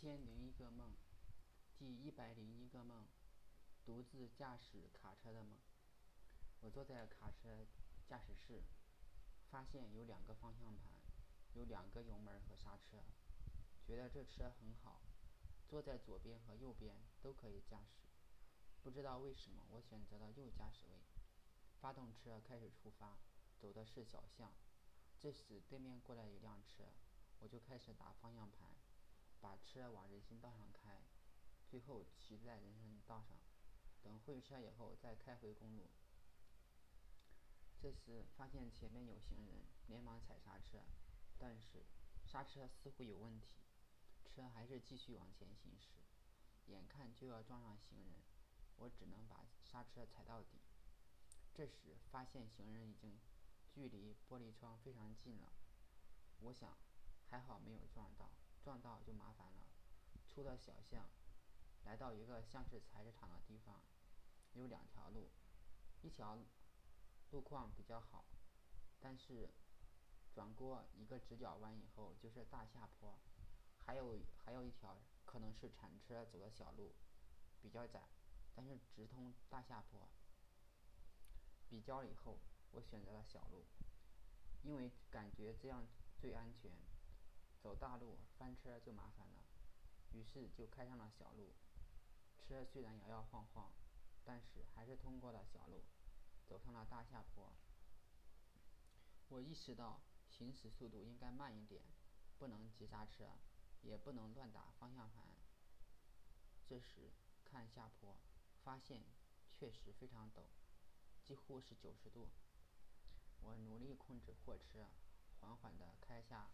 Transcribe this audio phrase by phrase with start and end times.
[0.00, 0.94] 千零一个梦，
[1.76, 3.04] 第一百零一个梦，
[3.84, 5.60] 独自驾驶卡车的梦。
[6.60, 7.66] 我坐在卡车
[8.08, 8.62] 驾驶室，
[9.50, 10.94] 发现有两个方向盘，
[11.52, 13.04] 有两个油门和刹车，
[13.84, 15.02] 觉得这车很好，
[15.68, 18.06] 坐在左边和右边都可以驾驶。
[18.80, 21.04] 不知道为什么，我选择了右驾驶位。
[21.78, 23.18] 发动车开始出发，
[23.58, 24.50] 走的是小巷。
[25.18, 26.84] 这时对面过来一辆车，
[27.40, 28.74] 我就开始打方向盘。
[29.40, 31.02] 把车往人行道上开，
[31.66, 33.38] 最后骑在人行道上，
[34.02, 35.88] 等会车以后再开回公路。
[37.80, 40.82] 这时发现前面有行人，连忙踩刹车，
[41.38, 41.86] 但是
[42.26, 43.46] 刹车似乎有问题，
[44.26, 45.88] 车还是继续往前行驶。
[46.66, 48.20] 眼看就要撞上行人，
[48.76, 50.60] 我只能把刹车踩到底。
[51.54, 53.18] 这时发现行人已经
[53.70, 55.52] 距离玻璃窗非常近了，
[56.40, 56.76] 我想
[57.28, 58.30] 还好没有撞到。
[58.62, 59.66] 撞到就麻烦了。
[60.26, 61.06] 出了小巷，
[61.84, 63.80] 来到一个像是菜市场的地方，
[64.54, 65.30] 有两条路，
[66.02, 66.38] 一条
[67.30, 68.24] 路况比较好，
[69.00, 69.50] 但是
[70.32, 73.18] 转过一个直角弯以后就是大下坡，
[73.84, 76.94] 还有还有一条可能是铲车走的小路，
[77.60, 78.08] 比较窄，
[78.54, 80.08] 但是直通大下坡。
[81.68, 82.38] 比较以后，
[82.72, 83.64] 我选择了小路，
[84.62, 85.86] 因为感觉这样
[86.20, 86.72] 最安全。
[87.62, 89.42] 走大路翻车就麻烦了，
[90.12, 91.52] 于是就开上了小路。
[92.38, 93.70] 车虽然摇摇晃晃，
[94.24, 95.84] 但是还是通过了小路，
[96.48, 97.52] 走上了大下坡。
[99.28, 101.82] 我意识到行驶速度应该慢一点，
[102.38, 103.38] 不能急刹车，
[103.82, 105.28] 也不能乱打方向盘。
[106.66, 107.12] 这时
[107.44, 108.16] 看下坡，
[108.64, 109.04] 发现
[109.52, 110.44] 确实非常陡，
[111.22, 112.30] 几乎是九十度。
[113.42, 114.88] 我努力控制货车，
[115.38, 116.50] 缓缓地开下。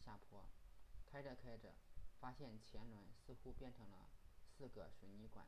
[0.00, 0.48] 下坡，
[1.06, 1.74] 开着开着，
[2.18, 4.10] 发现前轮似乎变成了
[4.42, 5.46] 四个水泥管，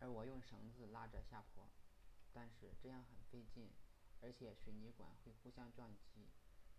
[0.00, 1.70] 而我用绳子拉着下坡，
[2.32, 3.70] 但是这样很费劲，
[4.20, 6.28] 而且水泥管会互相撞击。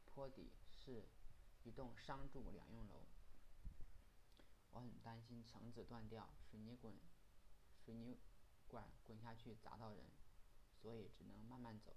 [0.06, 1.08] 坡底是
[1.64, 3.06] 一栋商住两用楼，
[4.72, 6.96] 我很担心绳子断掉，水泥滚，
[7.84, 8.18] 水泥
[8.68, 10.06] 管滚下去砸到人，
[10.82, 11.96] 所以只能慢慢走。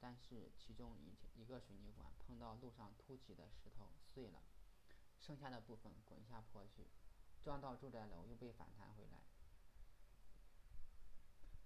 [0.00, 4.42] 但是其中一一个水泥管碰到路上凸起的石头碎了，
[5.18, 6.86] 剩下的部分滚下坡去，
[7.42, 9.22] 撞到住宅楼又被反弹回来，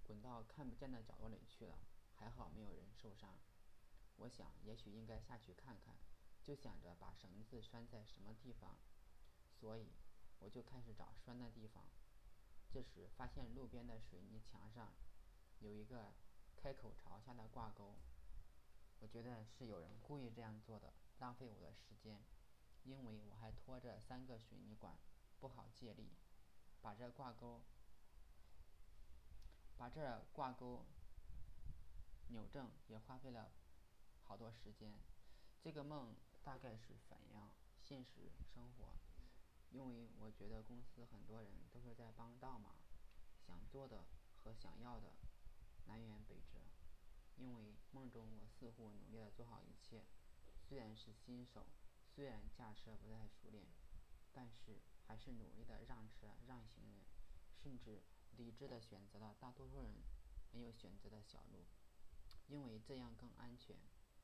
[0.02, 1.78] 滚到看不见的角落里去了。
[2.14, 3.36] 还好没有人受伤。
[4.16, 5.96] 我想也许应该下去看看，
[6.42, 8.78] 就想着把绳子拴在什么地方，
[9.58, 9.88] 所以
[10.38, 11.82] 我就开始找拴的地方。
[12.70, 14.92] 这时发现路边的水泥墙上
[15.58, 16.14] 有一个
[16.56, 17.96] 开口朝下的挂钩。
[19.02, 22.22] 我觉得是有人故意这样做的，浪费我的时间，
[22.84, 24.96] 因为我还拖着三个水泥管，
[25.40, 26.12] 不好借力，
[26.80, 27.62] 把这挂钩，
[29.76, 30.86] 把这挂钩
[32.28, 33.50] 扭正也花费了
[34.22, 34.94] 好多时间。
[35.60, 36.14] 这个梦
[36.44, 38.94] 大概是反映现实生活，
[39.72, 42.76] 因为我觉得公司很多人都是在帮倒忙，
[43.44, 44.04] 想做的
[44.44, 45.12] 和想要的
[45.86, 46.60] 南辕北辙。
[48.12, 50.04] 中我似乎努力的做好一切，
[50.68, 51.66] 虽然是新手，
[52.14, 53.64] 虽然驾车不太熟练，
[54.30, 57.02] 但是还是努力的让车让行人，
[57.56, 58.02] 甚至
[58.36, 59.94] 理智的选择了大多数人
[60.52, 61.64] 没有选择的小路，
[62.48, 63.76] 因为这样更安全，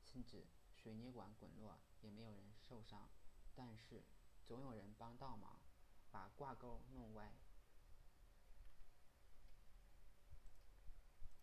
[0.03, 0.45] 甚至
[0.75, 3.09] 水泥管滚落也没有人受伤，
[3.55, 4.03] 但是
[4.45, 5.59] 总有人帮倒忙，
[6.11, 7.33] 把挂钩弄歪，